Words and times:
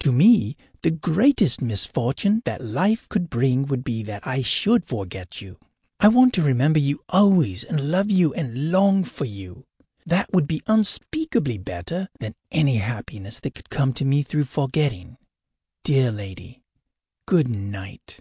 To 0.00 0.10
me, 0.10 0.56
the 0.80 0.90
greatest 0.90 1.60
misfortune 1.60 2.40
that 2.46 2.64
life 2.64 3.06
could 3.10 3.28
bring 3.28 3.66
would 3.66 3.84
be 3.84 4.02
that 4.04 4.26
I 4.26 4.40
should 4.40 4.86
forget 4.86 5.42
you. 5.42 5.58
I 6.00 6.08
want 6.08 6.32
to 6.32 6.42
remember 6.42 6.78
you 6.78 7.02
always 7.10 7.62
and 7.62 7.90
love 7.90 8.10
you 8.10 8.32
and 8.32 8.70
long 8.72 9.04
for 9.04 9.26
you. 9.26 9.66
That 10.06 10.32
would 10.32 10.48
be 10.48 10.62
unspeakably 10.66 11.58
better 11.58 12.08
than 12.20 12.36
any 12.50 12.76
happiness 12.78 13.38
that 13.40 13.54
could 13.54 13.68
come 13.68 13.92
to 13.92 14.06
me 14.06 14.22
through 14.22 14.44
forgetting. 14.44 15.18
Dear 15.84 16.10
lady, 16.10 16.62
good 17.26 17.48
night. 17.48 18.20